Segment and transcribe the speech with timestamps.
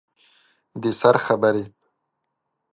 [0.81, 1.63] د سر خبرې